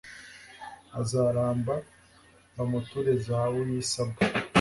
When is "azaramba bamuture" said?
0.99-3.11